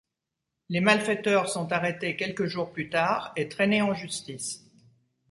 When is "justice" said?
3.93-4.65